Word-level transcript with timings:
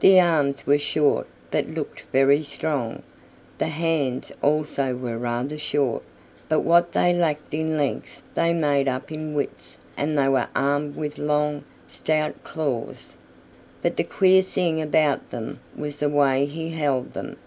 The 0.00 0.20
arms 0.20 0.66
were 0.66 0.76
short 0.78 1.26
but 1.50 1.70
looked 1.70 2.02
very 2.12 2.42
strong. 2.42 3.02
The 3.56 3.68
hands 3.68 4.30
also 4.42 4.94
were 4.94 5.16
rather 5.16 5.56
short, 5.58 6.02
but 6.50 6.60
what 6.60 6.92
they 6.92 7.14
lacked 7.14 7.54
in 7.54 7.78
length 7.78 8.20
they 8.34 8.52
made 8.52 8.88
up 8.88 9.10
in 9.10 9.32
width 9.32 9.78
and 9.96 10.18
they 10.18 10.28
were 10.28 10.48
armed 10.54 10.96
with 10.96 11.16
long, 11.16 11.64
stout 11.86 12.44
claws. 12.44 13.16
But 13.80 13.96
the 13.96 14.04
queer 14.04 14.42
thing 14.42 14.82
about 14.82 15.30
them 15.30 15.60
was 15.74 15.96
the 15.96 16.10
way 16.10 16.44
he 16.44 16.68
held 16.68 17.14
them. 17.14 17.38